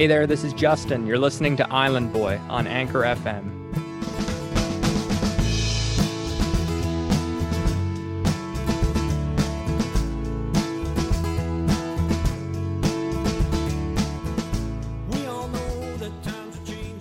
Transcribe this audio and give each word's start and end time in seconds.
Hey 0.00 0.06
there, 0.06 0.26
this 0.26 0.44
is 0.44 0.54
Justin. 0.54 1.06
You're 1.06 1.18
listening 1.18 1.58
to 1.58 1.70
Island 1.70 2.10
Boy 2.10 2.40
on 2.48 2.66
Anchor 2.66 3.00
FM. 3.00 3.58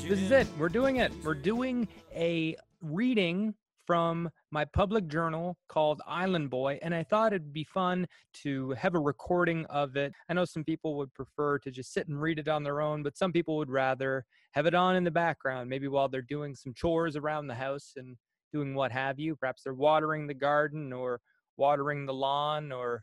This 0.06 0.20
is 0.20 0.32
it. 0.32 0.48
We're 0.58 0.68
doing 0.68 0.98
it. 0.98 1.14
We're 1.24 1.36
doing 1.36 1.88
a 2.14 2.58
reading 2.82 3.56
from 3.90 4.30
my 4.52 4.64
public 4.66 5.08
journal 5.08 5.58
called 5.68 6.00
Island 6.06 6.52
Boy, 6.52 6.78
and 6.84 6.94
I 6.94 7.02
thought 7.02 7.34
it'd 7.34 7.52
be 7.52 7.64
fun 7.64 8.06
to 8.44 8.70
have 8.74 8.94
a 8.94 9.00
recording 9.00 9.66
of 9.66 9.98
it. 9.98 10.14
I 10.30 10.36
know 10.36 10.46
some 10.46 10.64
people 10.64 10.96
would 10.98 11.12
prefer 11.16 11.58
to 11.58 11.72
just 11.72 11.92
sit 11.92 12.08
and 12.08 12.22
read 12.22 12.38
it 12.38 12.48
on 12.48 12.62
their 12.62 12.82
own, 12.82 13.02
but 13.02 13.18
some 13.18 13.34
people 13.34 13.58
would 13.58 13.72
rather 13.72 14.26
have 14.52 14.68
it 14.68 14.76
on 14.76 14.96
in 14.96 15.04
the 15.04 15.10
background, 15.10 15.72
maybe 15.72 15.88
while 15.88 16.08
they're 16.08 16.22
doing 16.22 16.54
some 16.54 16.72
chores 16.76 17.16
around 17.16 17.48
the 17.48 17.56
house 17.56 17.94
and 17.96 18.16
doing 18.54 18.76
what 18.76 18.92
have 18.92 19.18
you. 19.18 19.36
Perhaps 19.36 19.64
they're 19.64 19.74
watering 19.74 20.28
the 20.28 20.36
garden 20.36 20.94
or 20.94 21.20
watering 21.58 22.06
the 22.06 22.14
lawn 22.14 22.72
or 22.72 23.02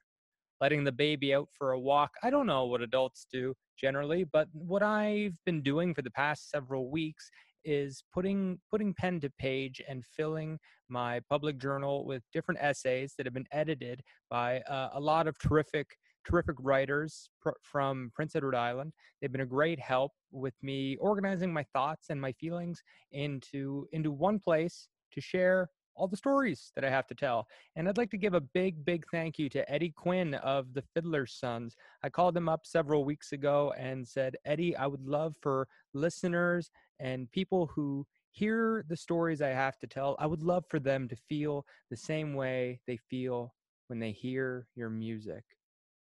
letting 0.60 0.84
the 0.84 0.92
baby 0.92 1.34
out 1.34 1.48
for 1.50 1.72
a 1.72 1.80
walk. 1.80 2.12
I 2.22 2.30
don't 2.30 2.46
know 2.46 2.64
what 2.66 2.80
adults 2.80 3.26
do 3.32 3.54
generally, 3.76 4.22
but 4.22 4.46
what 4.52 4.84
I've 4.84 5.34
been 5.44 5.62
doing 5.62 5.94
for 5.94 6.02
the 6.02 6.12
past 6.12 6.48
several 6.48 6.88
weeks 6.92 7.28
is 7.66 8.04
putting 8.14 8.58
putting 8.70 8.94
pen 8.94 9.20
to 9.20 9.30
page 9.38 9.82
and 9.86 10.04
filling 10.06 10.58
my 10.88 11.20
public 11.28 11.58
journal 11.58 12.06
with 12.06 12.22
different 12.32 12.60
essays 12.62 13.14
that 13.18 13.26
have 13.26 13.34
been 13.34 13.46
edited 13.52 14.00
by 14.30 14.60
uh, 14.60 14.90
a 14.94 15.00
lot 15.00 15.26
of 15.26 15.38
terrific 15.38 15.88
terrific 16.26 16.56
writers 16.60 17.28
pr- 17.40 17.50
from 17.62 18.10
Prince 18.14 18.34
Edward 18.34 18.54
Island. 18.54 18.92
They've 19.20 19.30
been 19.32 19.42
a 19.42 19.46
great 19.46 19.78
help 19.80 20.12
with 20.32 20.54
me 20.62 20.96
organizing 20.96 21.52
my 21.52 21.64
thoughts 21.72 22.06
and 22.10 22.20
my 22.20 22.32
feelings 22.32 22.82
into 23.12 23.86
into 23.92 24.12
one 24.12 24.38
place 24.38 24.88
to 25.12 25.20
share 25.20 25.68
all 25.96 26.08
the 26.08 26.16
stories 26.16 26.72
that 26.74 26.84
I 26.84 26.90
have 26.90 27.06
to 27.08 27.14
tell. 27.14 27.48
And 27.74 27.88
I'd 27.88 27.98
like 27.98 28.10
to 28.10 28.18
give 28.18 28.34
a 28.34 28.40
big, 28.40 28.84
big 28.84 29.04
thank 29.10 29.38
you 29.38 29.48
to 29.50 29.70
Eddie 29.70 29.94
Quinn 29.96 30.34
of 30.34 30.74
the 30.74 30.82
Fiddler's 30.94 31.32
Sons. 31.32 31.76
I 32.02 32.10
called 32.10 32.36
him 32.36 32.48
up 32.48 32.66
several 32.66 33.04
weeks 33.04 33.32
ago 33.32 33.72
and 33.78 34.06
said, 34.06 34.36
Eddie, 34.44 34.76
I 34.76 34.86
would 34.86 35.06
love 35.06 35.34
for 35.40 35.68
listeners 35.94 36.70
and 37.00 37.30
people 37.32 37.66
who 37.74 38.06
hear 38.36 38.84
the 38.88 38.96
stories 38.96 39.40
I 39.40 39.48
have 39.48 39.78
to 39.78 39.86
tell, 39.86 40.14
I 40.18 40.26
would 40.26 40.42
love 40.42 40.64
for 40.68 40.78
them 40.78 41.08
to 41.08 41.16
feel 41.16 41.64
the 41.90 41.96
same 41.96 42.34
way 42.34 42.80
they 42.86 42.98
feel 42.98 43.54
when 43.88 43.98
they 43.98 44.12
hear 44.12 44.66
your 44.74 44.90
music. 44.90 45.42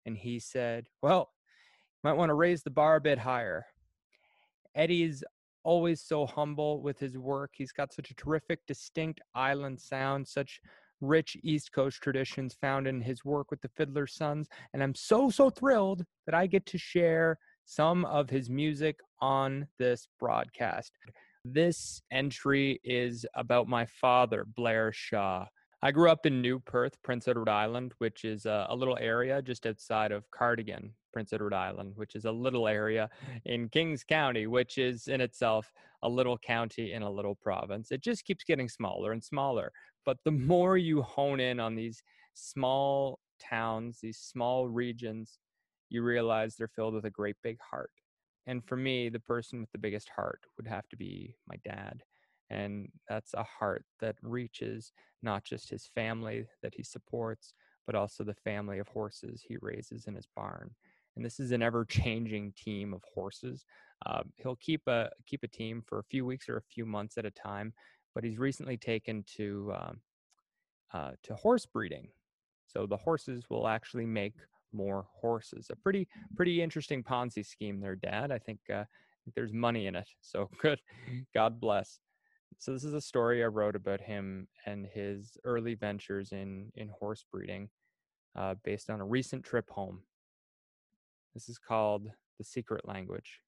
And 0.06 0.18
he 0.18 0.40
said, 0.40 0.88
Well, 1.02 1.32
you 2.04 2.10
might 2.10 2.18
want 2.18 2.30
to 2.30 2.36
raise 2.36 2.62
the 2.62 2.72
bar 2.72 2.98
a 2.98 3.02
bit 3.02 3.20
higher. 3.20 3.66
Eddie's 4.76 5.24
always 5.64 6.02
so 6.02 6.26
humble 6.26 6.82
with 6.82 7.00
his 7.00 7.18
work. 7.18 7.52
He's 7.56 7.72
got 7.72 7.94
such 7.94 8.12
a 8.12 8.16
terrific, 8.16 8.60
distinct 8.68 9.22
island 9.36 9.80
sound, 9.80 10.28
such 10.28 10.60
rich 11.02 11.38
East 11.44 11.72
Coast 11.72 12.02
traditions 12.02 12.58
found 12.60 12.88
in 12.88 13.02
his 13.02 13.24
work 13.24 13.52
with 13.52 13.62
the 13.62 13.70
Fiddler's 13.78 14.16
Sons. 14.16 14.48
And 14.74 14.84
I'm 14.84 14.96
so, 14.96 15.30
so 15.30 15.50
thrilled 15.50 16.04
that 16.26 16.36
I 16.36 16.48
get 16.48 16.66
to 16.68 16.78
share 16.78 17.38
some 17.66 18.06
of 18.06 18.30
his 18.30 18.50
music 18.50 18.98
on 19.22 19.68
this 19.78 20.08
broadcast. 20.20 20.92
This 21.46 22.02
entry 22.12 22.80
is 22.84 23.26
about 23.36 23.68
my 23.68 23.86
father, 23.86 24.46
Blair 24.56 24.92
Shaw. 24.92 25.46
I 25.82 25.92
grew 25.92 26.10
up 26.10 26.26
in 26.26 26.42
New 26.42 26.60
Perth, 26.60 27.02
Prince 27.04 27.28
Edward 27.30 27.48
Island, 27.48 27.94
which 28.00 28.26
is 28.26 28.46
a, 28.46 28.68
a, 28.70 28.76
little 28.76 28.98
area 29.00 29.42
just 29.42 29.66
outside 29.66 30.12
of 30.12 30.30
Cardigan, 30.30 30.92
Prince 31.14 31.32
Edward 31.32 31.54
Island, 31.54 31.94
which 31.96 32.16
is 32.16 32.26
a 32.26 32.32
little 32.32 32.68
area 32.68 33.10
in 33.46 33.70
Kings 33.70 34.04
County, 34.04 34.46
which 34.46 34.78
is 34.78 35.08
in 35.08 35.22
itself 35.22 35.72
a 36.04 36.10
little 36.10 36.38
county 36.38 36.92
in 36.92 37.02
a 37.02 37.10
little 37.10 37.36
province. 37.36 37.92
It 37.92 38.02
just 38.02 38.26
keeps 38.26 38.44
getting 38.44 38.68
smaller 38.68 39.14
and 39.14 39.24
smaller. 39.24 39.72
But 40.06 40.18
the 40.26 40.32
more 40.54 40.78
you 40.78 41.02
hone 41.02 41.40
in 41.40 41.62
on 41.62 41.76
these 41.76 42.04
small 42.34 43.20
towns, 43.40 44.00
these 44.02 44.18
small 44.18 44.68
regions, 44.68 45.40
you 45.90 46.04
realize 46.04 46.56
they're 46.56 46.68
filled 46.68 46.94
with 46.94 47.06
a 47.06 47.10
great 47.10 47.38
big 47.42 47.58
heart. 47.62 47.92
And 48.48 48.66
for 48.66 48.76
me, 48.76 49.08
the 49.08 49.20
person 49.20 49.62
with 49.62 49.72
the 49.72 49.78
biggest 49.78 50.10
heart 50.10 50.42
would 50.58 50.68
have 50.68 50.90
to 50.90 50.98
be 50.98 51.38
my 51.48 51.56
dad. 51.64 52.04
And 52.50 52.90
that's 53.08 53.34
a 53.34 53.44
heart 53.44 53.86
that 54.00 54.16
reaches 54.22 54.92
not 55.22 55.44
just 55.44 55.70
his 55.70 55.90
family 55.94 56.48
that 56.64 56.74
he 56.76 56.84
supports, 56.84 57.54
but 57.86 57.96
also 57.96 58.24
the 58.24 58.34
family 58.34 58.80
of 58.80 58.88
horses 58.88 59.44
he 59.48 59.58
raises 59.62 60.06
in 60.08 60.16
his 60.16 60.28
barn. 60.36 60.72
And 61.16 61.26
this 61.26 61.40
is 61.40 61.52
an 61.52 61.62
ever-changing 61.62 62.54
team 62.54 62.94
of 62.94 63.04
horses. 63.14 63.66
Uh, 64.06 64.24
he'll 64.38 64.56
keep 64.56 64.82
a 64.88 65.10
keep 65.26 65.44
a 65.44 65.48
team 65.48 65.84
for 65.86 66.00
a 66.00 66.04
few 66.04 66.26
weeks 66.26 66.48
or 66.48 66.58
a 66.58 66.74
few 66.74 66.86
months 66.86 67.18
at 67.18 67.26
a 67.26 67.32
time, 67.32 67.74
but 68.16 68.24
he's 68.24 68.38
recently 68.38 68.78
taken 68.78 69.24
to 69.36 69.74
um, 69.76 70.02
uh, 70.94 71.12
to 71.24 71.36
horse 71.36 71.66
breeding. 71.66 72.08
So 72.68 72.86
the 72.86 72.98
horses 72.98 73.46
will 73.50 73.68
actually 73.68 74.06
make 74.06 74.36
more 74.72 75.08
horses. 75.12 75.68
A 75.72 75.76
pretty 75.76 76.08
pretty 76.36 76.62
interesting 76.62 77.04
Ponzi 77.04 77.46
scheme 77.46 77.80
there, 77.80 77.96
Dad. 77.96 78.32
I 78.32 78.38
think 78.38 78.60
uh, 78.74 78.86
there's 79.36 79.54
money 79.54 79.88
in 79.88 79.96
it. 79.96 80.08
So 80.22 80.50
good. 80.62 80.80
God 81.34 81.60
bless. 81.60 82.00
So 82.58 82.74
this 82.74 82.84
is 82.84 82.94
a 82.94 83.02
story 83.02 83.44
I 83.44 83.48
wrote 83.48 83.76
about 83.76 84.02
him 84.02 84.48
and 84.66 84.86
his 84.86 85.38
early 85.46 85.76
ventures 85.76 86.32
in 86.32 86.72
in 86.76 86.90
horse 86.90 87.24
breeding, 87.32 87.70
uh, 88.36 88.56
based 88.64 88.90
on 88.90 89.00
a 89.00 89.06
recent 89.06 89.46
trip 89.46 89.70
home. 89.70 90.02
This 91.34 91.48
is 91.48 91.58
called 91.58 92.12
the 92.38 92.44
secret 92.44 92.88
language. 92.88 93.42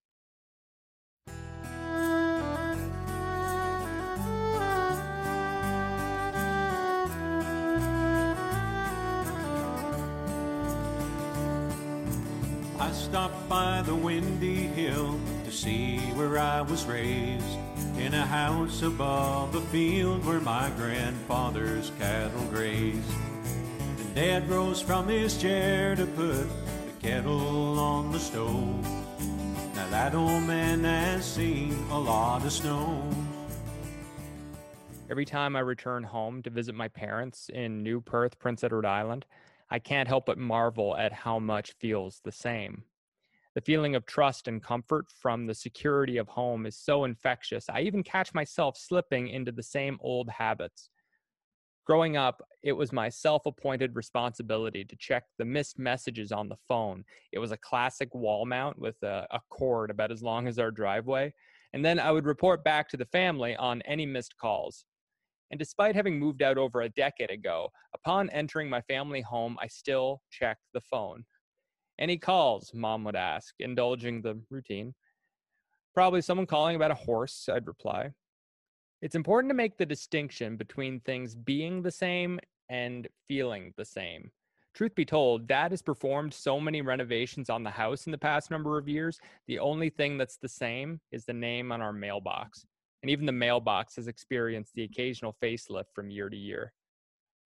I 12.80 12.92
stopped 12.94 13.48
by 13.48 13.82
the 13.84 13.96
windy 13.96 14.68
hill 14.68 15.20
to 15.46 15.52
see 15.52 16.00
where 16.16 16.40
I 16.40 16.62
was 16.62 16.86
raised. 16.86 17.71
In 18.02 18.16
a 18.16 18.26
house 18.26 18.82
above 18.82 19.54
a 19.54 19.62
field 19.62 20.26
where 20.26 20.40
my 20.40 20.72
grandfather's 20.76 21.92
cattle 22.00 22.44
grazed. 22.46 23.14
And 24.00 24.16
Dad 24.16 24.50
rose 24.50 24.82
from 24.82 25.08
his 25.08 25.40
chair 25.40 25.96
to 25.96 26.08
put 26.08 26.48
the 26.48 26.94
kettle 27.00 27.80
on 27.80 28.12
the 28.12 28.20
stove. 28.20 28.84
Now 29.76 29.88
that 29.92 30.16
old 30.16 30.44
man 30.44 30.84
has 30.84 31.32
seen 31.32 31.74
a 31.92 32.00
lot 32.00 32.44
of 32.44 32.52
snow. 32.52 33.08
Every 35.08 35.26
time 35.26 35.56
I 35.56 35.60
return 35.60 36.04
home 36.04 36.42
to 36.42 36.50
visit 36.50 36.74
my 36.74 36.88
parents 36.88 37.50
in 37.54 37.84
New 37.84 38.02
Perth, 38.02 38.40
Prince 38.40 38.64
Edward 38.64 38.88
Island, 38.88 39.28
I 39.70 39.78
can't 39.78 40.08
help 40.08 40.26
but 40.26 40.40
marvel 40.40 40.98
at 40.98 41.14
how 41.14 41.38
much 41.38 41.74
feels 41.74 42.20
the 42.24 42.32
same. 42.32 42.84
The 43.54 43.62
feeling 43.62 43.96
of 43.96 44.06
trust 44.06 44.48
and 44.48 44.64
comfort 44.64 45.08
from 45.10 45.46
the 45.46 45.54
security 45.54 46.18
of 46.18 46.30
home 46.30 46.66
is 46.66 46.78
so 46.78 47.04
infectious. 47.04 47.66
I 47.70 47.82
even 47.82 48.02
catch 48.02 48.34
myself 48.34 48.78
slipping 48.78 49.28
into 49.28 49.52
the 49.52 49.64
same 49.64 49.98
old 50.02 50.30
habits. 50.30 50.90
Growing 51.86 52.16
up, 52.16 52.42
it 52.64 52.72
was 52.72 52.94
my 52.94 53.10
self 53.10 53.46
appointed 53.46 53.96
responsibility 53.96 54.86
to 54.86 54.96
check 54.96 55.24
the 55.38 55.44
missed 55.44 55.78
messages 55.78 56.32
on 56.32 56.48
the 56.48 56.56
phone. 56.68 57.04
It 57.34 57.40
was 57.40 57.52
a 57.52 57.58
classic 57.58 58.14
wall 58.16 58.46
mount 58.46 58.80
with 58.80 58.96
a, 59.04 59.28
a, 59.32 59.42
cord 59.50 59.90
about 59.90 60.12
as 60.12 60.22
long 60.22 60.48
as 60.48 60.58
our 60.58 60.72
driveway. 60.72 61.34
And 61.74 61.84
then 61.84 62.00
I 62.00 62.12
would 62.12 62.26
report 62.26 62.64
back 62.64 62.88
to 62.90 62.98
the 62.98 63.06
family 63.06 63.56
on 63.58 63.82
any 63.82 64.06
missed 64.06 64.38
calls. 64.38 64.86
And 65.50 65.60
despite 65.60 65.96
having 65.96 66.18
moved 66.18 66.42
out 66.42 66.58
over 66.58 66.82
a 66.82 66.90
decade 66.90 67.32
ago, 67.32 67.70
upon 67.94 68.30
entering 68.30 68.70
my 68.70 68.82
family 68.82 69.22
home, 69.22 69.58
I 69.60 69.68
still 69.68 70.22
check 70.30 70.58
the 70.74 70.82
phone. 70.82 71.26
Any 72.02 72.18
calls? 72.18 72.74
Mom 72.74 73.06
would 73.06 73.16
ask, 73.16 73.56
indulging 73.60 74.22
the 74.22 74.38
routine. 74.50 74.94
Probably 75.94 76.22
someone 76.22 76.48
calling 76.48 76.76
about 76.76 76.92
a 76.92 76.96
horse, 76.96 77.48
I'd 77.48 77.68
reply. 77.68 78.10
It's 79.02 79.16
important 79.16 79.50
to 79.52 79.56
make 79.56 79.78
the 79.78 79.86
distinction 79.86 80.58
between 80.58 81.00
things 81.00 81.36
being 81.36 81.82
the 81.82 81.92
same 81.92 82.40
and 82.70 83.08
feeling 83.30 83.74
the 83.78 83.86
same. 83.86 84.32
Truth 84.74 84.96
be 84.96 85.06
told, 85.06 85.48
Dad 85.48 85.72
has 85.72 85.82
performed 85.82 86.34
so 86.34 86.60
many 86.60 86.82
renovations 86.82 87.50
on 87.50 87.64
the 87.64 87.70
house 87.70 88.06
in 88.06 88.12
the 88.12 88.18
past 88.18 88.52
number 88.52 88.78
of 88.78 88.90
years. 88.90 89.20
The 89.48 89.60
only 89.60 89.90
thing 89.90 90.18
that's 90.18 90.38
the 90.38 90.50
same 90.50 91.00
is 91.14 91.24
the 91.24 91.34
name 91.34 91.72
on 91.72 91.82
our 91.82 91.94
mailbox 91.94 92.66
and 93.02 93.10
even 93.10 93.26
the 93.26 93.32
mailbox 93.32 93.96
has 93.96 94.08
experienced 94.08 94.74
the 94.76 94.84
occasional 94.84 95.36
facelift 95.42 95.94
from 95.94 96.10
year 96.10 96.30
to 96.30 96.38
year. 96.38 96.74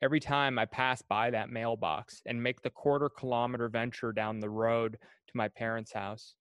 Every 0.06 0.20
time 0.20 0.60
I 0.60 0.66
pass 0.66 1.02
by 1.02 1.32
that 1.32 1.50
mailbox 1.50 2.22
and 2.28 2.44
make 2.44 2.62
the 2.62 2.70
quarter 2.70 3.10
kilometer 3.10 3.68
venture 3.68 4.12
down 4.12 4.40
the 4.40 4.52
road 4.52 5.00
to 5.00 5.32
my 5.34 5.48
parents' 5.48 5.94
house, 5.94 6.36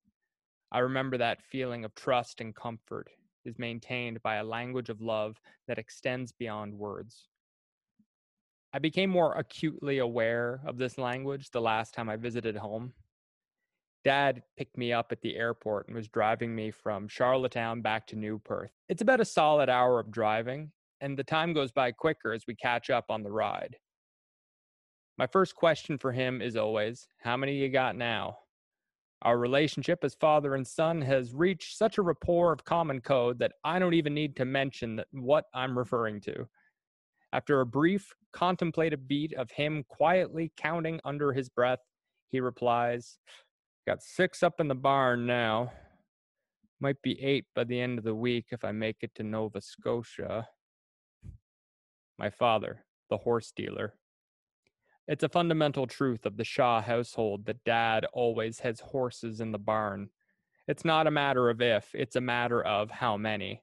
I 0.71 0.81
remember 0.81 1.17
that 1.17 1.41
feeling 1.41 1.83
of 1.83 1.95
trust 1.95 2.43
and 2.43 2.55
comfort 2.55 3.09
is 3.47 3.59
maintained 3.59 4.23
by 4.23 4.35
a 4.35 4.45
language 4.45 4.91
of 4.91 5.01
love 5.01 5.41
that 5.67 5.79
extends 5.79 6.31
beyond 6.31 6.75
words. 6.75 7.29
I 8.75 8.81
became 8.81 9.09
more 9.09 9.33
acutely 9.33 9.97
aware 9.97 10.61
of 10.67 10.77
this 10.77 10.99
language 10.99 11.51
the 11.51 11.63
last 11.63 11.95
time 11.95 12.11
I 12.11 12.17
visited 12.17 12.57
home. 12.57 12.93
Dad 14.05 14.43
picked 14.59 14.77
me 14.77 14.93
up 14.93 15.11
at 15.11 15.23
the 15.23 15.37
airport 15.37 15.87
and 15.87 15.97
was 15.97 16.09
driving 16.09 16.55
me 16.55 16.71
from 16.71 17.09
Charlottetown 17.09 17.81
back 17.81 18.07
to 18.09 18.17
New 18.17 18.41
Perth. 18.41 18.73
It's 18.91 19.01
about 19.01 19.23
a 19.23 19.25
solid 19.25 19.71
hour 19.71 19.99
of 20.01 20.11
driving, 20.11 20.71
and 21.01 21.19
the 21.19 21.25
time 21.25 21.53
goes 21.53 21.73
by 21.73 21.93
quicker 21.93 22.33
as 22.33 22.45
we 22.47 22.55
catch 22.55 22.91
up 22.91 23.07
on 23.11 23.23
the 23.23 23.31
ride. 23.31 23.77
My 25.17 25.27
first 25.27 25.55
question 25.55 25.99
for 25.99 26.13
him 26.13 26.43
is 26.43 26.57
always, 26.57 27.07
How 27.23 27.37
many 27.37 27.57
you 27.57 27.69
got 27.69 27.97
now? 27.97 28.39
Our 29.23 29.39
relationship 29.39 30.01
as 30.03 30.15
father 30.15 30.55
and 30.55 30.67
son 30.67 31.01
has 31.03 31.33
reached 31.33 31.79
such 31.79 31.97
a 31.97 32.03
rapport 32.03 32.53
of 32.53 32.65
common 32.65 33.01
code 33.01 33.39
that 33.39 33.53
I 33.65 33.79
don't 33.79 33.95
even 33.95 34.13
need 34.13 34.37
to 34.37 34.45
mention 34.45 35.01
what 35.13 35.47
I'm 35.55 35.79
referring 35.79 36.21
to. 36.23 36.47
After 37.33 37.61
a 37.61 37.67
brief, 37.67 38.13
contemplative 38.33 39.09
beat 39.09 39.33
of 39.35 39.51
him 39.51 39.85
quietly 39.89 40.53
counting 40.57 41.01
under 41.05 41.33
his 41.33 41.49
breath, 41.49 41.81
he 42.31 42.41
replies, 42.41 43.19
Got 43.87 44.03
six 44.03 44.43
up 44.43 44.61
in 44.61 44.69
the 44.69 44.75
barn 44.75 45.27
now. 45.27 45.73
Might 46.81 47.01
be 47.03 47.21
eight 47.23 47.47
by 47.55 47.65
the 47.65 47.81
end 47.81 47.99
of 47.99 48.05
the 48.05 48.15
week 48.15 48.47
if 48.51 48.65
I 48.65 48.73
make 48.73 48.97
it 49.01 49.15
to 49.15 49.23
Nova 49.23 49.61
Scotia. 49.61 50.49
My 52.19 52.31
father, 52.31 52.85
the 53.11 53.19
horse 53.19 53.53
dealer, 53.55 53.95
it's 55.07 55.25
a 55.25 55.29
fundamental 55.29 55.87
truth 55.87 56.25
of 56.25 56.37
the 56.37 56.45
Shaw 56.45 56.81
household 56.81 57.45
that 57.47 57.65
dad 57.65 58.07
always 58.13 58.61
has 58.61 58.81
horses 58.81 59.41
in 59.41 59.53
the 59.53 59.59
barn. 59.59 60.09
It's 60.67 60.85
not 60.85 61.07
a 61.07 61.11
matter 61.11 61.51
of 61.51 61.61
if, 61.61 61.91
it's 61.93 62.17
a 62.17 62.21
matter 62.23 62.63
of 62.63 62.91
how 62.91 63.17
many. 63.19 63.63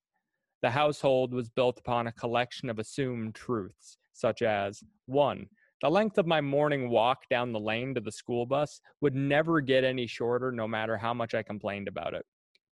The 0.61 0.69
household 0.69 1.33
was 1.33 1.49
built 1.49 1.79
upon 1.79 2.05
a 2.05 2.11
collection 2.11 2.69
of 2.69 2.77
assumed 2.77 3.33
truths, 3.33 3.97
such 4.13 4.43
as 4.43 4.83
1. 5.07 5.47
The 5.81 5.89
length 5.89 6.19
of 6.19 6.27
my 6.27 6.41
morning 6.41 6.89
walk 6.91 7.27
down 7.27 7.51
the 7.51 7.59
lane 7.59 7.95
to 7.95 8.01
the 8.01 8.11
school 8.11 8.45
bus 8.45 8.79
would 9.01 9.15
never 9.15 9.61
get 9.61 9.83
any 9.83 10.05
shorter 10.05 10.51
no 10.51 10.67
matter 10.67 10.95
how 10.95 11.15
much 11.15 11.33
I 11.33 11.41
complained 11.41 11.87
about 11.87 12.13
it. 12.13 12.25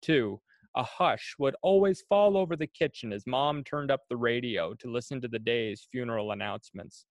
2. 0.02 0.40
A 0.76 0.82
hush 0.82 1.34
would 1.38 1.56
always 1.62 2.04
fall 2.08 2.36
over 2.36 2.54
the 2.54 2.66
kitchen 2.66 3.12
as 3.12 3.26
mom 3.26 3.64
turned 3.64 3.90
up 3.90 4.02
the 4.08 4.16
radio 4.16 4.74
to 4.74 4.92
listen 4.92 5.20
to 5.22 5.28
the 5.28 5.38
day's 5.38 5.88
funeral 5.90 6.32
announcements. 6.32 7.06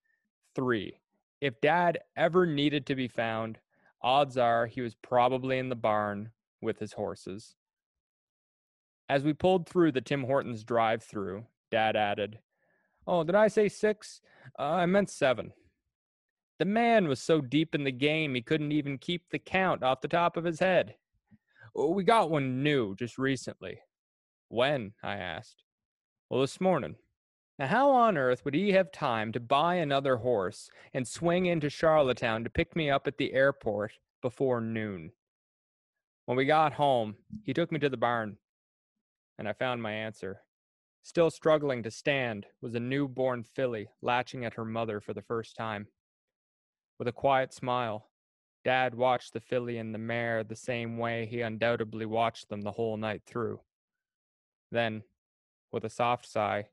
3 0.56 0.98
if 1.42 1.60
dad 1.62 2.00
ever 2.16 2.46
needed 2.46 2.86
to 2.88 2.96
be 2.96 3.08
found, 3.08 3.60
odds 4.02 4.38
are 4.38 4.66
he 4.66 4.82
was 4.82 4.96
probably 4.96 5.60
in 5.60 5.70
the 5.70 5.76
barn 5.76 6.32
with 6.62 6.80
his 6.80 6.94
horses. 6.94 7.56
As 9.10 9.24
we 9.24 9.34
pulled 9.34 9.68
through 9.68 9.92
the 9.92 10.02
Tim 10.02 10.24
Hortons 10.24 10.64
drive 10.64 11.04
through, 11.04 11.46
dad 11.70 11.96
added, 11.96 12.40
Oh, 13.06 13.24
did 13.24 13.36
I 13.36 13.48
say 13.48 13.70
six? 13.70 14.22
Uh, 14.58 14.64
I 14.64 14.86
meant 14.88 15.12
seven. 15.12 15.54
The 16.58 16.66
man 16.66 17.08
was 17.08 17.22
so 17.22 17.42
deep 17.42 17.76
in 17.76 17.84
the 17.84 17.92
game 17.92 18.34
he 18.34 18.42
couldn't 18.42 18.72
even 18.72 18.98
keep 18.98 19.30
the 19.30 19.38
count 19.38 19.84
off 19.84 20.02
the 20.02 20.08
top 20.08 20.38
of 20.38 20.46
his 20.46 20.60
head. 20.60 20.96
We 21.76 22.06
got 22.06 22.30
one 22.30 22.64
new 22.64 22.96
just 22.96 23.18
recently. 23.18 23.80
When? 24.48 24.94
I 25.04 25.16
asked. 25.16 25.64
Well, 26.30 26.40
this 26.42 26.62
morning. 26.62 26.96
Now, 27.60 27.68
how 27.68 27.92
on 27.92 28.18
earth 28.18 28.46
would 28.46 28.54
he 28.54 28.72
have 28.72 28.92
time 28.92 29.32
to 29.34 29.40
buy 29.40 29.76
another 29.76 30.18
horse 30.18 30.70
and 30.94 31.08
swing 31.08 31.46
into 31.46 31.70
Charlottetown 31.70 32.44
to 32.44 32.50
pick 32.50 32.76
me 32.76 32.90
up 32.90 33.08
at 33.08 33.18
the 33.18 33.34
airport 33.34 33.94
before 34.22 34.62
noon? 34.62 35.12
When 36.26 36.38
we 36.38 36.46
got 36.46 36.74
home, 36.74 37.16
he 37.44 37.54
took 37.54 37.72
me 37.72 37.80
to 37.80 37.90
the 37.90 37.98
barn, 37.98 38.38
and 39.38 39.48
I 39.48 39.54
found 39.54 39.82
my 39.82 39.92
answer. 39.92 40.42
Still 41.04 41.30
struggling 41.30 41.84
to 41.84 41.92
stand 41.92 42.46
was 42.62 42.74
a 42.74 42.80
newborn 42.80 43.44
filly 43.44 43.88
latching 44.02 44.44
at 44.44 44.56
her 44.56 44.66
mother 44.66 45.00
for 45.00 45.14
the 45.14 45.22
first 45.22 45.56
time. 45.56 45.88
With 46.98 47.08
a 47.08 47.14
quiet 47.14 47.54
smile, 47.54 48.10
Dad 48.66 48.96
watched 48.96 49.34
the 49.34 49.40
filly 49.40 49.78
and 49.78 49.94
the 49.94 50.00
mare 50.00 50.44
the 50.44 50.56
same 50.56 50.98
way 50.98 51.28
he 51.28 51.42
undoubtedly 51.42 52.08
watched 52.08 52.50
them 52.50 52.64
the 52.64 52.72
whole 52.72 52.98
night 52.98 53.22
through. 53.24 53.60
Then, 54.72 55.04
with 55.72 55.86
a 55.86 55.90
soft 55.90 56.28
sigh, 56.28 56.70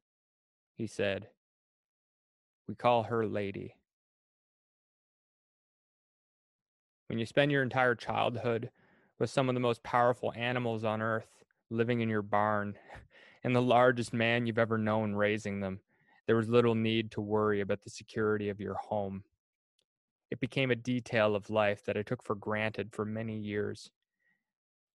he 0.75 0.87
said. 0.87 1.29
We 2.67 2.75
call 2.75 3.03
her 3.05 3.27
Lady. 3.27 3.77
When 7.09 7.19
you 7.19 7.27
spend 7.27 7.53
your 7.53 7.63
entire 7.63 7.95
childhood 7.95 8.71
with 9.19 9.29
some 9.29 9.51
of 9.51 9.55
the 9.55 9.61
most 9.61 9.83
powerful 9.83 10.33
animals 10.35 10.85
on 10.85 11.03
earth 11.03 11.45
living 11.69 12.01
in 12.01 12.09
your 12.09 12.23
barn 12.23 12.75
and 13.45 13.55
the 13.55 13.61
largest 13.61 14.15
man 14.15 14.47
you've 14.47 14.59
ever 14.59 14.79
known 14.79 15.15
raising 15.15 15.61
them, 15.61 15.81
there 16.27 16.37
was 16.37 16.49
little 16.49 16.75
need 16.75 17.11
to 17.11 17.21
worry 17.21 17.61
about 17.61 17.83
the 17.83 17.91
security 17.91 18.49
of 18.49 18.61
your 18.61 18.77
home. 18.77 19.25
It 20.33 20.41
became 20.41 20.71
a 20.71 20.77
detail 20.77 21.37
of 21.37 21.51
life 21.51 21.85
that 21.85 21.99
I 21.99 22.01
took 22.01 22.23
for 22.23 22.35
granted 22.35 22.95
for 22.95 23.05
many 23.05 23.37
years. 23.37 23.91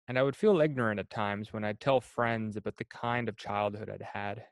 And 0.08 0.18
I 0.18 0.24
would 0.24 0.36
feel 0.36 0.60
ignorant 0.62 1.00
at 1.00 1.12
times 1.12 1.54
when 1.54 1.64
I'd 1.64 1.80
tell 1.80 2.02
friends 2.02 2.58
about 2.58 2.78
the 2.78 2.86
kind 2.86 3.30
of 3.30 3.38
childhood 3.38 3.88
I'd 3.88 4.02
had. 4.02 4.46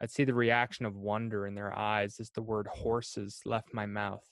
I'd 0.00 0.10
see 0.10 0.24
the 0.24 0.34
reaction 0.34 0.84
of 0.84 0.96
wonder 0.96 1.46
in 1.46 1.54
their 1.54 1.72
eyes 1.78 2.18
as 2.18 2.30
the 2.30 2.42
word 2.42 2.66
horses 2.66 3.42
left 3.44 3.72
my 3.72 3.86
mouth. 3.86 4.24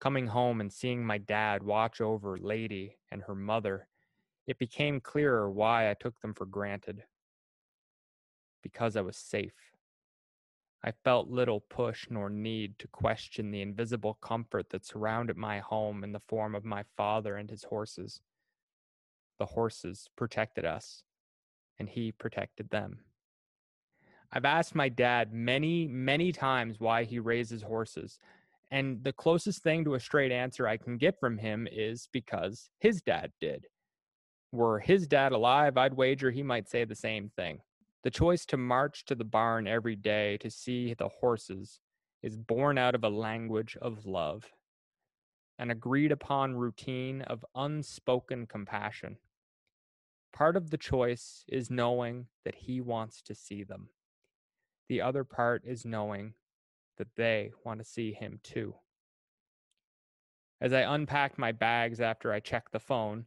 Coming 0.00 0.28
home 0.28 0.60
and 0.60 0.72
seeing 0.72 1.04
my 1.04 1.18
dad 1.18 1.64
watch 1.64 2.00
over 2.00 2.38
Lady 2.38 2.98
and 3.10 3.22
her 3.22 3.34
mother, 3.34 3.88
it 4.46 4.56
became 4.56 5.00
clearer 5.00 5.50
why 5.50 5.90
I 5.90 5.94
took 5.94 6.20
them 6.20 6.32
for 6.32 6.46
granted. 6.46 7.02
Because 8.62 8.94
I 8.94 9.00
was 9.00 9.16
safe. 9.16 9.71
I 10.84 10.92
felt 11.04 11.28
little 11.28 11.60
push 11.60 12.06
nor 12.10 12.28
need 12.28 12.78
to 12.80 12.88
question 12.88 13.50
the 13.50 13.62
invisible 13.62 14.14
comfort 14.14 14.70
that 14.70 14.84
surrounded 14.84 15.36
my 15.36 15.60
home 15.60 16.02
in 16.02 16.12
the 16.12 16.22
form 16.28 16.54
of 16.54 16.64
my 16.64 16.84
father 16.96 17.36
and 17.36 17.48
his 17.48 17.64
horses. 17.64 18.20
The 19.38 19.46
horses 19.46 20.08
protected 20.16 20.64
us, 20.64 21.04
and 21.78 21.88
he 21.88 22.10
protected 22.10 22.70
them. 22.70 23.00
I've 24.32 24.44
asked 24.44 24.74
my 24.74 24.88
dad 24.88 25.32
many, 25.32 25.86
many 25.86 26.32
times 26.32 26.80
why 26.80 27.04
he 27.04 27.18
raises 27.18 27.62
horses. 27.62 28.18
And 28.70 29.04
the 29.04 29.12
closest 29.12 29.62
thing 29.62 29.84
to 29.84 29.94
a 29.94 30.00
straight 30.00 30.32
answer 30.32 30.66
I 30.66 30.78
can 30.78 30.96
get 30.96 31.20
from 31.20 31.38
him 31.38 31.68
is 31.70 32.08
because 32.10 32.70
his 32.78 33.02
dad 33.02 33.30
did. 33.40 33.66
Were 34.50 34.80
his 34.80 35.06
dad 35.06 35.32
alive, 35.32 35.76
I'd 35.76 35.94
wager 35.94 36.30
he 36.30 36.42
might 36.42 36.68
say 36.68 36.84
the 36.84 36.94
same 36.94 37.30
thing. 37.36 37.60
The 38.02 38.10
choice 38.10 38.44
to 38.46 38.56
march 38.56 39.04
to 39.04 39.14
the 39.14 39.24
barn 39.24 39.68
every 39.68 39.94
day 39.94 40.36
to 40.38 40.50
see 40.50 40.92
the 40.92 41.08
horses 41.08 41.80
is 42.20 42.36
born 42.36 42.76
out 42.76 42.94
of 42.96 43.04
a 43.04 43.08
language 43.08 43.76
of 43.80 44.06
love, 44.06 44.50
an 45.58 45.70
agreed 45.70 46.10
upon 46.10 46.56
routine 46.56 47.22
of 47.22 47.44
unspoken 47.54 48.46
compassion. 48.46 49.18
Part 50.32 50.56
of 50.56 50.70
the 50.70 50.78
choice 50.78 51.44
is 51.46 51.70
knowing 51.70 52.26
that 52.44 52.56
he 52.56 52.80
wants 52.80 53.22
to 53.22 53.34
see 53.34 53.62
them. 53.62 53.90
The 54.88 55.00
other 55.00 55.22
part 55.22 55.62
is 55.64 55.84
knowing 55.84 56.34
that 56.96 57.14
they 57.16 57.52
want 57.64 57.78
to 57.78 57.84
see 57.84 58.12
him 58.12 58.40
too. 58.42 58.74
As 60.60 60.72
I 60.72 60.80
unpacked 60.80 61.38
my 61.38 61.52
bags 61.52 62.00
after 62.00 62.32
I 62.32 62.40
checked 62.40 62.72
the 62.72 62.80
phone, 62.80 63.26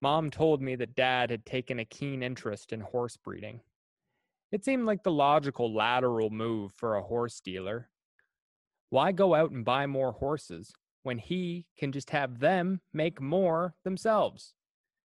Mom 0.00 0.30
told 0.30 0.62
me 0.62 0.76
that 0.76 0.94
Dad 0.94 1.30
had 1.30 1.44
taken 1.44 1.78
a 1.78 1.84
keen 1.84 2.22
interest 2.22 2.72
in 2.72 2.80
horse 2.80 3.16
breeding. 3.16 3.60
It 4.54 4.64
seemed 4.64 4.86
like 4.86 5.02
the 5.02 5.10
logical 5.10 5.74
lateral 5.74 6.30
move 6.30 6.72
for 6.76 6.94
a 6.94 7.02
horse 7.02 7.40
dealer. 7.40 7.90
Why 8.88 9.10
go 9.10 9.34
out 9.34 9.50
and 9.50 9.64
buy 9.64 9.88
more 9.88 10.12
horses 10.12 10.72
when 11.02 11.18
he 11.18 11.66
can 11.76 11.90
just 11.90 12.10
have 12.10 12.38
them 12.38 12.80
make 12.92 13.20
more 13.20 13.74
themselves? 13.82 14.54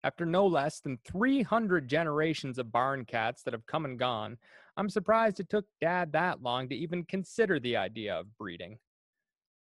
After 0.04 0.26
no 0.26 0.46
less 0.46 0.82
than 0.82 1.00
300 1.08 1.88
generations 1.88 2.60
of 2.60 2.74
barn 2.74 3.06
cats 3.06 3.42
that 3.44 3.54
have 3.54 3.66
come 3.66 3.86
and 3.86 3.98
gone, 3.98 4.38
I'm 4.76 4.90
surprised 4.90 5.40
it 5.40 5.48
took 5.48 5.68
dad 5.80 6.12
that 6.12 6.44
long 6.44 6.68
to 6.68 6.76
even 6.76 7.06
consider 7.06 7.62
the 7.62 7.78
idea 7.78 8.20
of 8.20 8.38
breeding. 8.38 8.78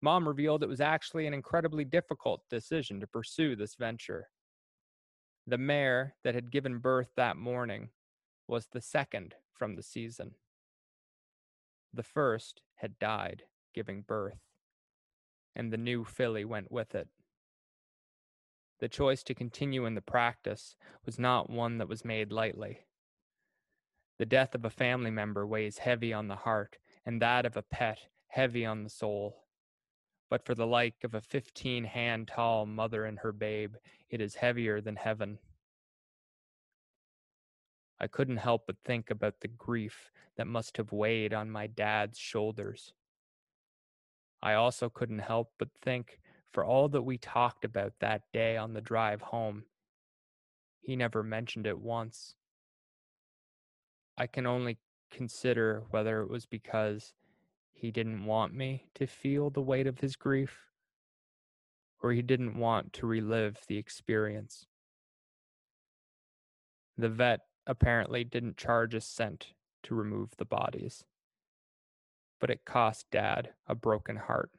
Mom 0.01 0.27
revealed 0.27 0.63
it 0.63 0.69
was 0.69 0.81
actually 0.81 1.27
an 1.27 1.35
incredibly 1.35 1.85
difficult 1.85 2.41
decision 2.49 2.99
to 3.01 3.05
pursue 3.05 3.55
this 3.55 3.75
venture. 3.75 4.29
The 5.45 5.59
mare 5.59 6.15
that 6.23 6.33
had 6.33 6.51
given 6.51 6.79
birth 6.79 7.09
that 7.17 7.37
morning 7.37 7.89
was 8.49 8.67
the 8.67 8.81
second 8.81 9.35
from 9.53 9.75
the 9.75 9.83
season. 9.83 10.31
The 11.93 12.03
first 12.03 12.61
had 12.75 12.99
died 12.99 13.43
giving 13.73 14.01
birth, 14.01 14.39
and 15.55 15.71
the 15.71 15.77
new 15.77 16.03
filly 16.03 16.43
went 16.43 16.71
with 16.71 16.95
it. 16.95 17.07
The 18.79 18.89
choice 18.89 19.23
to 19.23 19.33
continue 19.33 19.85
in 19.85 19.95
the 19.95 20.01
practice 20.01 20.75
was 21.05 21.19
not 21.19 21.49
one 21.49 21.77
that 21.77 21.89
was 21.89 22.05
made 22.05 22.31
lightly. 22.31 22.85
The 24.17 24.25
death 24.25 24.55
of 24.55 24.65
a 24.65 24.69
family 24.69 25.11
member 25.11 25.45
weighs 25.45 25.79
heavy 25.79 26.11
on 26.13 26.27
the 26.27 26.35
heart, 26.35 26.77
and 27.05 27.21
that 27.21 27.45
of 27.45 27.55
a 27.55 27.61
pet 27.61 27.99
heavy 28.27 28.65
on 28.65 28.83
the 28.83 28.89
soul. 28.89 29.43
But 30.29 30.45
for 30.45 30.55
the 30.55 30.67
like 30.67 31.03
of 31.03 31.13
a 31.13 31.21
fifteen 31.21 31.83
hand 31.83 32.27
tall 32.27 32.65
mother 32.65 33.05
and 33.05 33.19
her 33.19 33.31
babe, 33.31 33.75
it 34.09 34.21
is 34.21 34.35
heavier 34.35 34.81
than 34.81 34.95
heaven. 34.95 35.39
I 37.99 38.07
couldn't 38.07 38.37
help 38.37 38.63
but 38.65 38.77
think 38.85 39.09
about 39.09 39.41
the 39.41 39.47
grief 39.47 40.11
that 40.37 40.47
must 40.47 40.77
have 40.77 40.91
weighed 40.91 41.33
on 41.33 41.51
my 41.51 41.67
dad's 41.67 42.17
shoulders. 42.17 42.93
I 44.41 44.53
also 44.53 44.89
couldn't 44.89 45.19
help 45.19 45.51
but 45.57 45.69
think 45.81 46.19
for 46.51 46.63
all 46.63 46.87
that 46.89 47.01
we 47.01 47.17
talked 47.17 47.65
about 47.65 47.93
that 47.99 48.21
day 48.33 48.55
on 48.55 48.73
the 48.73 48.81
drive 48.81 49.21
home, 49.21 49.65
he 50.81 50.95
never 50.95 51.23
mentioned 51.23 51.67
it 51.67 51.79
once. 51.79 52.35
I 54.17 54.27
can 54.27 54.45
only 54.45 54.77
consider 55.11 55.83
whether 55.91 56.21
it 56.21 56.29
was 56.29 56.45
because 56.45 57.13
he 57.73 57.91
didn't 57.91 58.25
want 58.25 58.53
me 58.53 58.85
to 58.95 59.07
feel 59.07 59.49
the 59.49 59.61
weight 59.61 59.87
of 59.87 59.99
his 59.99 60.15
grief 60.15 60.57
or 62.01 62.13
he 62.13 62.21
didn't 62.21 62.57
want 62.57 62.93
to 62.93 63.05
relive 63.05 63.57
the 63.67 63.77
experience. 63.77 64.65
The 66.97 67.09
vet 67.09 67.41
apparently 67.69 68.23
didn't 68.23 68.57
charge 68.57 68.95
a 68.95 68.99
cent 68.99 69.53
to 69.83 69.93
remove 69.93 70.35
the 70.37 70.45
bodies, 70.45 71.05
but 72.41 72.49
it 72.49 72.65
cost 72.65 73.05
Dad 73.11 73.51
a 73.67 73.75
broken 73.75 74.15
heart. 74.15 74.49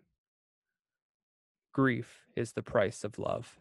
Grief 1.72 2.28
is 2.36 2.52
the 2.52 2.62
price 2.62 3.02
of 3.02 3.18
love. 3.18 3.58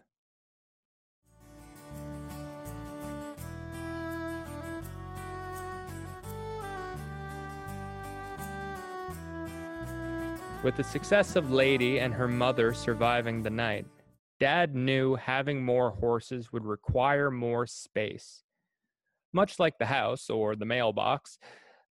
With 10.61 10.75
the 10.75 10.83
success 10.83 11.35
of 11.35 11.51
Lady 11.51 11.99
and 11.99 12.13
her 12.13 12.27
mother 12.27 12.73
surviving 12.73 13.41
the 13.41 13.49
night, 13.49 13.87
Dad 14.39 14.75
knew 14.75 15.15
having 15.15 15.63
more 15.63 15.89
horses 15.89 16.53
would 16.53 16.65
require 16.65 17.31
more 17.31 17.65
space. 17.65 18.43
Much 19.33 19.59
like 19.59 19.77
the 19.77 19.85
house 19.85 20.29
or 20.29 20.55
the 20.55 20.65
mailbox, 20.65 21.37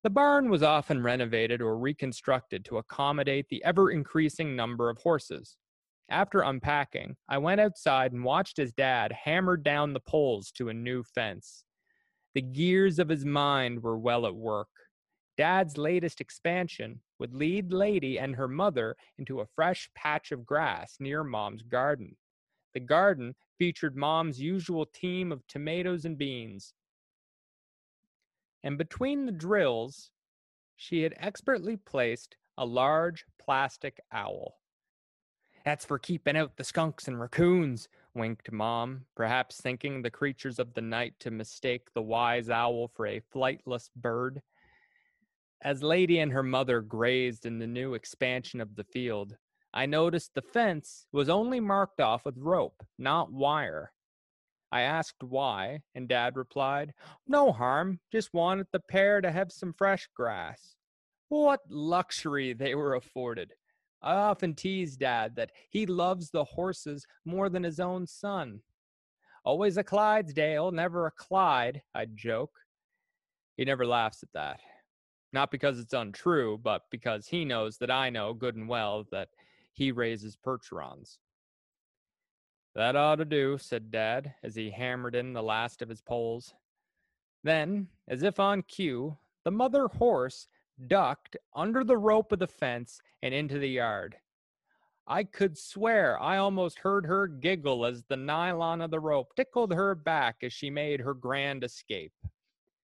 the 0.02 0.10
barn 0.10 0.48
was 0.48 0.62
often 0.62 1.02
renovated 1.02 1.60
or 1.60 1.78
reconstructed 1.78 2.64
to 2.64 2.78
accommodate 2.78 3.46
the 3.48 3.62
ever 3.64 3.90
increasing 3.90 4.54
number 4.54 4.90
of 4.90 4.98
horses. 4.98 5.56
After 6.08 6.40
unpacking, 6.40 7.16
I 7.28 7.38
went 7.38 7.60
outside 7.60 8.12
and 8.12 8.24
watched 8.24 8.58
as 8.58 8.72
Dad 8.72 9.12
hammered 9.12 9.62
down 9.62 9.92
the 9.92 10.00
poles 10.00 10.50
to 10.52 10.68
a 10.68 10.74
new 10.74 11.02
fence. 11.02 11.64
The 12.34 12.42
gears 12.42 12.98
of 12.98 13.08
his 13.08 13.24
mind 13.24 13.82
were 13.82 13.98
well 13.98 14.26
at 14.26 14.34
work. 14.34 14.68
Dad's 15.36 15.76
latest 15.76 16.20
expansion 16.20 17.00
would 17.18 17.34
lead 17.34 17.72
Lady 17.72 18.18
and 18.18 18.34
her 18.36 18.48
mother 18.48 18.96
into 19.18 19.40
a 19.40 19.46
fresh 19.46 19.90
patch 19.94 20.32
of 20.32 20.46
grass 20.46 20.96
near 20.98 21.22
Mom's 21.22 21.62
garden. 21.62 22.16
The 22.74 22.80
garden 22.80 23.34
featured 23.58 23.96
Mom's 23.96 24.40
usual 24.40 24.86
team 24.86 25.30
of 25.32 25.46
tomatoes 25.46 26.04
and 26.04 26.16
beans. 26.16 26.72
And 28.68 28.76
between 28.76 29.24
the 29.24 29.32
drills, 29.32 30.10
she 30.76 31.00
had 31.00 31.14
expertly 31.16 31.78
placed 31.78 32.36
a 32.58 32.66
large 32.66 33.24
plastic 33.38 33.98
owl. 34.12 34.58
That's 35.64 35.86
for 35.86 35.98
keeping 35.98 36.36
out 36.36 36.54
the 36.58 36.64
skunks 36.64 37.08
and 37.08 37.18
raccoons, 37.18 37.88
winked 38.12 38.52
Mom, 38.52 39.06
perhaps 39.16 39.58
thinking 39.58 40.02
the 40.02 40.10
creatures 40.10 40.58
of 40.58 40.74
the 40.74 40.82
night 40.82 41.14
to 41.20 41.30
mistake 41.30 41.88
the 41.94 42.02
wise 42.02 42.50
owl 42.50 42.90
for 42.94 43.06
a 43.06 43.22
flightless 43.34 43.88
bird. 43.96 44.42
As 45.62 45.82
Lady 45.82 46.18
and 46.18 46.30
her 46.30 46.42
mother 46.42 46.82
grazed 46.82 47.46
in 47.46 47.58
the 47.58 47.66
new 47.66 47.94
expansion 47.94 48.60
of 48.60 48.76
the 48.76 48.84
field, 48.84 49.34
I 49.72 49.86
noticed 49.86 50.34
the 50.34 50.42
fence 50.42 51.06
was 51.10 51.30
only 51.30 51.58
marked 51.58 52.02
off 52.02 52.26
with 52.26 52.36
rope, 52.36 52.84
not 52.98 53.32
wire. 53.32 53.92
I 54.70 54.82
asked 54.82 55.22
why, 55.22 55.80
and 55.94 56.08
Dad 56.08 56.36
replied, 56.36 56.92
No 57.26 57.52
harm, 57.52 58.00
just 58.12 58.34
wanted 58.34 58.66
the 58.70 58.80
pair 58.80 59.20
to 59.20 59.30
have 59.30 59.50
some 59.50 59.72
fresh 59.72 60.08
grass. 60.14 60.76
What 61.28 61.60
luxury 61.68 62.52
they 62.52 62.74
were 62.74 62.94
afforded. 62.94 63.52
I 64.02 64.14
often 64.14 64.54
tease 64.54 64.96
Dad 64.96 65.34
that 65.36 65.50
he 65.70 65.86
loves 65.86 66.30
the 66.30 66.44
horses 66.44 67.06
more 67.24 67.48
than 67.48 67.64
his 67.64 67.80
own 67.80 68.06
son. 68.06 68.60
Always 69.44 69.76
a 69.76 69.84
Clydesdale, 69.84 70.70
never 70.70 71.06
a 71.06 71.10
Clyde, 71.10 71.82
I'd 71.94 72.16
joke. 72.16 72.58
He 73.56 73.64
never 73.64 73.86
laughs 73.86 74.22
at 74.22 74.32
that. 74.34 74.60
Not 75.32 75.50
because 75.50 75.78
it's 75.78 75.92
untrue, 75.92 76.58
but 76.62 76.82
because 76.90 77.26
he 77.26 77.44
knows 77.44 77.78
that 77.78 77.90
I 77.90 78.10
know 78.10 78.32
good 78.34 78.56
and 78.56 78.68
well 78.68 79.06
that 79.10 79.28
he 79.72 79.92
raises 79.92 80.36
percherons. 80.36 81.18
That 82.78 82.94
ought 82.94 83.16
to 83.16 83.24
do, 83.24 83.58
said 83.58 83.90
Dad, 83.90 84.34
as 84.44 84.54
he 84.54 84.70
hammered 84.70 85.16
in 85.16 85.32
the 85.32 85.42
last 85.42 85.82
of 85.82 85.88
his 85.88 86.00
poles. 86.00 86.54
Then, 87.42 87.88
as 88.06 88.22
if 88.22 88.38
on 88.38 88.62
cue, 88.62 89.18
the 89.42 89.50
mother 89.50 89.88
horse 89.88 90.46
ducked 90.86 91.36
under 91.56 91.82
the 91.82 91.96
rope 91.96 92.30
of 92.30 92.38
the 92.38 92.46
fence 92.46 93.00
and 93.20 93.34
into 93.34 93.58
the 93.58 93.68
yard. 93.68 94.14
I 95.08 95.24
could 95.24 95.58
swear 95.58 96.22
I 96.22 96.36
almost 96.36 96.78
heard 96.78 97.04
her 97.06 97.26
giggle 97.26 97.84
as 97.84 98.04
the 98.04 98.16
nylon 98.16 98.80
of 98.80 98.92
the 98.92 99.00
rope 99.00 99.34
tickled 99.34 99.72
her 99.72 99.96
back 99.96 100.36
as 100.44 100.52
she 100.52 100.70
made 100.70 101.00
her 101.00 101.14
grand 101.14 101.64
escape. 101.64 102.12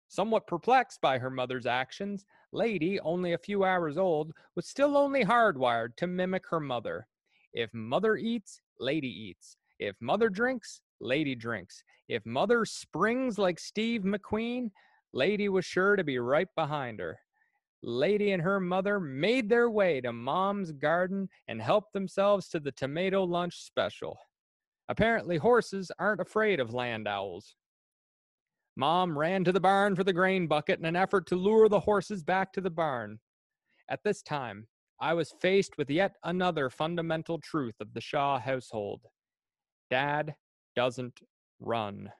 Somewhat 0.06 0.46
perplexed 0.46 1.00
by 1.00 1.18
her 1.18 1.30
mother's 1.30 1.66
actions, 1.66 2.26
Lady, 2.52 3.00
only 3.00 3.32
a 3.32 3.38
few 3.38 3.64
hours 3.64 3.98
old, 3.98 4.34
was 4.54 4.68
still 4.68 4.96
only 4.96 5.24
hardwired 5.24 5.96
to 5.96 6.06
mimic 6.06 6.46
her 6.46 6.60
mother. 6.60 7.08
If 7.52 7.74
mother 7.74 8.16
eats, 8.16 8.60
Lady 8.78 9.08
eats. 9.08 9.56
If 9.80 9.96
mother 9.98 10.28
drinks, 10.28 10.82
Lady 11.00 11.34
drinks. 11.34 11.82
If 12.06 12.26
mother 12.26 12.66
springs 12.66 13.38
like 13.38 13.58
Steve 13.58 14.02
McQueen, 14.02 14.70
Lady 15.14 15.48
was 15.48 15.64
sure 15.64 15.96
to 15.96 16.04
be 16.04 16.18
right 16.18 16.48
behind 16.54 17.00
her. 17.00 17.18
Lady 17.82 18.32
and 18.32 18.42
her 18.42 18.60
mother 18.60 19.00
made 19.00 19.48
their 19.48 19.70
way 19.70 20.02
to 20.02 20.12
Mom's 20.12 20.70
garden 20.70 21.30
and 21.48 21.62
helped 21.62 21.94
themselves 21.94 22.46
to 22.48 22.60
the 22.60 22.72
tomato 22.72 23.24
lunch 23.24 23.56
special. 23.56 24.18
Apparently, 24.90 25.38
horses 25.38 25.90
aren't 25.98 26.20
afraid 26.20 26.60
of 26.60 26.74
land 26.74 27.08
owls. 27.08 27.56
Mom 28.76 29.16
ran 29.16 29.44
to 29.44 29.52
the 29.52 29.60
barn 29.60 29.96
for 29.96 30.04
the 30.04 30.12
grain 30.12 30.46
bucket 30.46 30.78
in 30.78 30.84
an 30.84 30.94
effort 30.94 31.26
to 31.28 31.36
lure 31.36 31.70
the 31.70 31.80
horses 31.80 32.22
back 32.22 32.52
to 32.52 32.60
the 32.60 32.68
barn. 32.68 33.18
At 33.88 34.04
this 34.04 34.20
time, 34.20 34.66
I 35.00 35.14
was 35.14 35.34
faced 35.40 35.78
with 35.78 35.88
yet 35.88 36.16
another 36.22 36.68
fundamental 36.68 37.38
truth 37.38 37.76
of 37.80 37.94
the 37.94 38.00
Shaw 38.02 38.38
household 38.38 39.00
Dad 39.90 40.36
doesn't 40.76 41.20
run. 41.58 42.12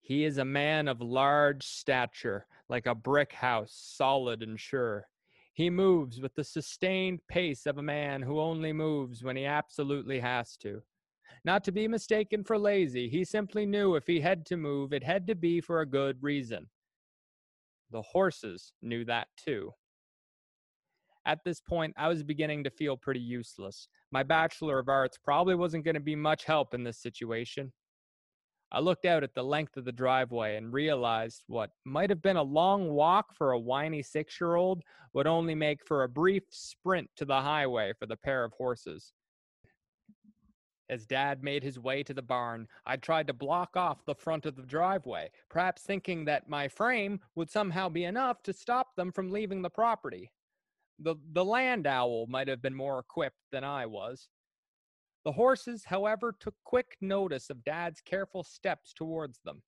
He 0.00 0.24
is 0.24 0.38
a 0.38 0.44
man 0.44 0.88
of 0.88 1.00
large 1.00 1.64
stature, 1.64 2.46
like 2.68 2.86
a 2.86 2.94
brick 2.94 3.32
house, 3.32 3.72
solid 3.74 4.42
and 4.42 4.58
sure. 4.58 5.08
He 5.52 5.68
moves 5.68 6.20
with 6.20 6.34
the 6.34 6.44
sustained 6.44 7.20
pace 7.28 7.66
of 7.66 7.78
a 7.78 7.82
man 7.82 8.22
who 8.22 8.40
only 8.40 8.72
moves 8.72 9.22
when 9.22 9.36
he 9.36 9.44
absolutely 9.44 10.20
has 10.20 10.56
to. 10.58 10.82
Not 11.44 11.64
to 11.64 11.72
be 11.72 11.88
mistaken 11.88 12.44
for 12.44 12.58
lazy, 12.58 13.08
he 13.08 13.24
simply 13.24 13.66
knew 13.66 13.94
if 13.94 14.06
he 14.06 14.20
had 14.20 14.46
to 14.46 14.56
move, 14.56 14.92
it 14.92 15.02
had 15.02 15.26
to 15.26 15.34
be 15.34 15.60
for 15.60 15.80
a 15.80 15.86
good 15.86 16.22
reason. 16.22 16.68
The 17.90 18.02
horses 18.02 18.72
knew 18.80 19.04
that 19.06 19.28
too. 19.36 19.74
At 21.26 21.44
this 21.44 21.60
point, 21.60 21.94
I 21.98 22.08
was 22.08 22.22
beginning 22.22 22.64
to 22.64 22.70
feel 22.70 22.96
pretty 22.96 23.20
useless. 23.20 23.88
My 24.10 24.24
mm. 24.24 24.28
Bachelor 24.28 24.78
of 24.78 24.88
Arts 24.88 25.18
probably 25.22 25.54
wasn't 25.54 25.84
going 25.84 25.94
to 25.94 26.00
be 26.00 26.16
much 26.16 26.44
help 26.44 26.74
in 26.74 26.82
this 26.82 26.98
situation. 26.98 27.72
I 28.72 28.78
looked 28.78 29.04
out 29.04 29.24
at 29.24 29.34
the 29.34 29.42
length 29.42 29.76
of 29.76 29.84
the 29.84 29.92
driveway 29.92 30.56
and 30.56 30.72
realized 30.72 31.42
what 31.48 31.70
might 31.84 32.08
have 32.08 32.22
been 32.22 32.36
a 32.36 32.42
long 32.42 32.90
walk 32.90 33.34
for 33.34 33.50
a 33.50 33.58
whiny 33.58 34.00
six 34.00 34.40
year 34.40 34.54
old 34.54 34.82
would 35.12 35.26
only 35.26 35.56
make 35.56 35.84
for 35.84 36.04
a 36.04 36.08
brief 36.08 36.44
sprint 36.50 37.10
to 37.16 37.24
the 37.24 37.40
highway 37.40 37.92
for 37.98 38.06
the 38.06 38.16
pair 38.16 38.44
of 38.44 38.52
horses. 38.52 39.12
As 40.88 41.04
Dad 41.04 41.42
made 41.42 41.62
his 41.62 41.78
way 41.78 42.02
to 42.04 42.14
the 42.14 42.22
barn, 42.22 42.66
I 42.86 42.96
tried 42.96 43.26
to 43.26 43.32
block 43.32 43.76
off 43.76 44.04
the 44.04 44.14
front 44.14 44.46
of 44.46 44.56
the 44.56 44.62
driveway, 44.62 45.30
perhaps 45.48 45.82
thinking 45.82 46.24
that 46.24 46.48
my 46.48 46.66
frame 46.66 47.20
would 47.34 47.50
somehow 47.50 47.88
be 47.88 48.04
enough 48.04 48.42
to 48.44 48.52
stop 48.52 48.96
them 48.96 49.12
from 49.12 49.30
leaving 49.30 49.62
the 49.62 49.70
property. 49.70 50.32
The, 51.02 51.16
the 51.32 51.44
land 51.44 51.86
owl 51.86 52.26
might 52.28 52.48
have 52.48 52.60
been 52.60 52.74
more 52.74 52.98
equipped 52.98 53.40
than 53.50 53.64
I 53.64 53.86
was. 53.86 54.28
The 55.24 55.32
horses, 55.32 55.84
however, 55.84 56.34
took 56.38 56.54
quick 56.64 56.96
notice 57.00 57.50
of 57.50 57.64
Dad's 57.64 58.00
careful 58.00 58.42
steps 58.42 58.92
towards 58.92 59.40
them. 59.44 59.62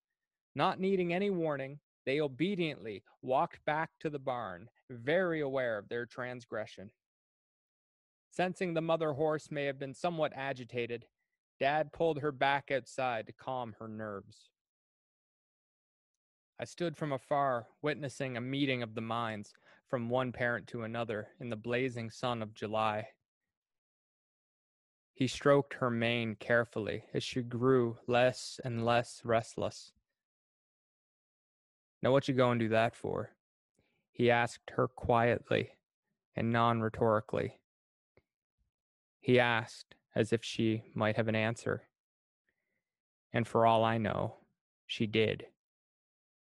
Not 0.54 0.78
needing 0.78 1.12
any 1.12 1.30
warning, 1.30 1.80
they 2.04 2.20
obediently 2.20 3.02
walked 3.22 3.64
back 3.64 3.90
to 4.00 4.10
the 4.10 4.18
barn, 4.18 4.68
very 4.90 5.40
aware 5.40 5.78
of 5.78 5.88
their 5.88 6.04
transgression. 6.04 6.90
Sensing 8.30 8.74
the 8.74 8.80
mother 8.80 9.12
horse 9.12 9.50
may 9.50 9.64
have 9.64 9.78
been 9.78 9.94
somewhat 9.94 10.32
agitated, 10.34 11.06
Dad 11.60 11.92
pulled 11.92 12.20
her 12.20 12.32
back 12.32 12.70
outside 12.70 13.26
to 13.26 13.32
calm 13.32 13.74
her 13.78 13.88
nerves. 13.88 14.48
I 16.58 16.64
stood 16.64 16.96
from 16.96 17.12
afar, 17.12 17.66
witnessing 17.82 18.36
a 18.36 18.40
meeting 18.40 18.82
of 18.82 18.94
the 18.94 19.00
minds 19.00 19.52
from 19.92 20.08
one 20.08 20.32
parent 20.32 20.66
to 20.66 20.84
another 20.84 21.28
in 21.38 21.50
the 21.50 21.54
blazing 21.54 22.08
sun 22.08 22.40
of 22.40 22.54
July. 22.54 23.06
He 25.12 25.26
stroked 25.26 25.74
her 25.74 25.90
mane 25.90 26.34
carefully 26.40 27.04
as 27.12 27.22
she 27.22 27.42
grew 27.42 27.98
less 28.06 28.58
and 28.64 28.86
less 28.86 29.20
restless. 29.22 29.92
Now, 32.02 32.10
what 32.10 32.26
you 32.26 32.32
go 32.32 32.52
and 32.52 32.58
do 32.58 32.70
that 32.70 32.96
for? 32.96 33.34
He 34.10 34.30
asked 34.30 34.70
her 34.70 34.88
quietly 34.88 35.72
and 36.34 36.50
non 36.50 36.80
rhetorically. 36.80 37.58
He 39.20 39.38
asked 39.38 39.94
as 40.16 40.32
if 40.32 40.42
she 40.42 40.84
might 40.94 41.16
have 41.16 41.28
an 41.28 41.36
answer. 41.36 41.82
And 43.30 43.46
for 43.46 43.66
all 43.66 43.84
I 43.84 43.98
know, 43.98 44.36
she 44.86 45.06
did. 45.06 45.44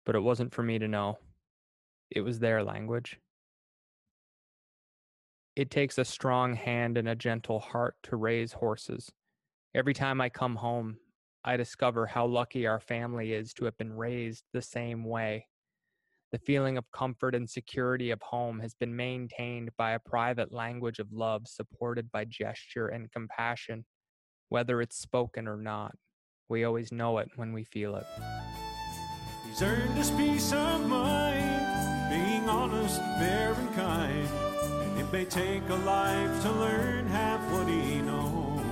But 0.05 0.15
it 0.15 0.21
wasn't 0.21 0.53
for 0.53 0.63
me 0.63 0.79
to 0.79 0.87
know. 0.87 1.21
It 2.11 2.21
was 2.21 2.39
their 2.39 2.63
language. 2.63 3.19
It 5.57 5.71
takes 5.71 5.99
a 5.99 6.04
strong 6.04 6.54
hand 6.54 6.97
and 6.97 7.09
a 7.09 7.16
gentle 7.16 7.59
heart 7.59 7.97
to 8.04 8.16
raise 8.16 8.52
horses. 8.52 9.11
Every 9.75 9.95
time 9.95 10.21
I 10.21 10.28
come 10.28 10.57
home, 10.57 10.99
I 11.45 11.57
discover 11.57 12.07
how 12.07 12.26
lucky 12.26 12.66
our 12.66 12.80
family 12.80 13.33
is 13.33 13.52
to 13.54 13.64
have 13.64 13.76
been 13.76 13.92
raised 13.92 14.45
the 14.52 14.62
same 14.62 15.04
way. 15.04 15.47
The 16.33 16.38
feeling 16.38 16.78
of 16.78 16.90
comfort 16.92 17.35
and 17.35 17.50
security 17.50 18.11
of 18.11 18.23
home 18.23 18.61
has 18.61 18.75
been 18.75 18.95
maintained 18.95 19.71
by 19.76 19.92
a 19.92 19.99
private 19.99 20.52
language 20.52 21.00
of 21.00 21.12
love 21.12 21.49
supported 21.49 22.12
by 22.12 22.26
gesture 22.26 22.87
and 22.88 23.11
compassion, 23.11 23.85
whether 24.50 24.80
it's 24.80 24.99
spoken 24.99 25.49
or 25.49 25.57
not. 25.57 25.92
We 26.49 26.62
always 26.62 26.92
know 26.92 27.19
it 27.19 27.30
when 27.35 27.52
we 27.52 27.64
feel 27.64 27.97
it. 27.97 28.07
He's 29.49 29.62
earned 29.62 29.95
his 29.95 30.11
peace 30.12 30.52
of 30.52 30.87
mind, 30.87 32.11
being 32.11 32.49
honest, 32.49 32.99
fair, 33.19 33.52
and 33.54 33.75
kind. 33.75 34.50
It 35.11 35.12
may 35.12 35.25
take 35.25 35.69
a 35.69 35.75
life 35.75 36.43
to 36.43 36.52
learn 36.52 37.09
half 37.09 37.40
what 37.50 37.67
he 37.67 38.00
knows. 38.00 38.62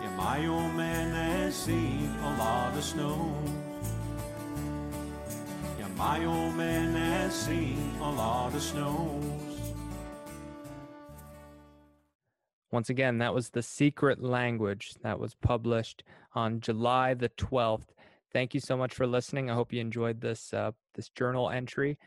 Yeah, 0.00 0.14
my 0.16 0.46
old 0.46 0.74
man 0.74 1.10
has 1.10 1.56
seen 1.56 2.14
a 2.22 2.38
lot 2.38 2.72
of 2.76 2.84
snow. 2.84 3.34
Yeah, 5.76 5.88
my 5.96 6.24
old 6.24 6.54
man 6.54 6.94
has 6.94 7.34
seen 7.34 7.96
a 8.00 8.12
lot 8.12 8.54
of 8.54 8.62
snows. 8.62 9.72
Once 12.70 12.90
again, 12.90 13.18
that 13.18 13.34
was 13.34 13.50
The 13.50 13.62
Secret 13.64 14.22
Language 14.22 14.94
that 15.02 15.18
was 15.18 15.34
published 15.34 16.04
on 16.32 16.60
July 16.60 17.14
the 17.14 17.30
12th. 17.30 17.88
Thank 18.32 18.54
you 18.54 18.60
so 18.60 18.76
much 18.76 18.94
for 18.94 19.04
listening. 19.08 19.50
I 19.50 19.54
hope 19.54 19.72
you 19.72 19.80
enjoyed 19.80 20.20
this 20.20 20.54
uh, 20.54 20.70
this 20.94 21.08
journal 21.08 21.50
entry. 21.50 21.98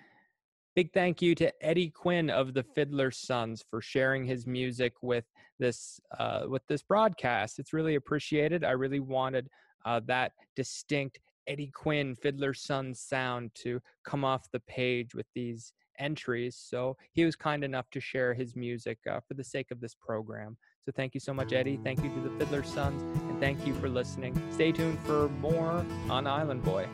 Big 0.75 0.91
thank 0.93 1.21
you 1.21 1.33
to 1.35 1.51
Eddie 1.65 1.89
Quinn 1.89 2.29
of 2.29 2.53
the 2.53 2.63
Fiddler 2.63 3.09
Sons 3.09 3.63
for 3.69 3.81
sharing 3.81 4.25
his 4.25 4.45
music 4.45 4.91
with 5.01 5.23
this 5.57 6.01
uh, 6.19 6.41
with 6.49 6.63
this 6.67 6.83
broadcast. 6.83 7.59
It's 7.59 7.71
really 7.71 7.95
appreciated. 7.95 8.65
I 8.65 8.71
really 8.71 8.99
wanted 8.99 9.47
uh, 9.85 10.01
that 10.07 10.33
distinct 10.57 11.19
Eddie 11.47 11.71
Quinn 11.73 12.13
Fiddler 12.13 12.53
Sons 12.53 12.99
sound 12.99 13.51
to 13.55 13.79
come 14.05 14.25
off 14.25 14.51
the 14.51 14.59
page 14.61 15.15
with 15.15 15.27
these 15.33 15.71
entries. 15.97 16.57
So 16.57 16.97
he 17.13 17.23
was 17.23 17.37
kind 17.37 17.63
enough 17.63 17.89
to 17.91 18.01
share 18.01 18.33
his 18.33 18.53
music 18.57 18.97
uh, 19.09 19.21
for 19.25 19.35
the 19.35 19.45
sake 19.45 19.71
of 19.71 19.79
this 19.79 19.95
program. 19.95 20.57
So 20.83 20.91
thank 20.93 21.13
you 21.13 21.21
so 21.21 21.33
much, 21.33 21.53
Eddie. 21.53 21.79
Thank 21.85 22.03
you 22.03 22.09
to 22.09 22.19
the 22.19 22.37
Fiddler 22.37 22.63
Sons, 22.63 23.01
and 23.01 23.39
thank 23.39 23.65
you 23.65 23.73
for 23.75 23.87
listening. 23.87 24.37
Stay 24.51 24.73
tuned 24.73 24.99
for 25.05 25.29
more 25.39 25.85
on 26.09 26.27
Island 26.27 26.63
Boy. 26.63 26.85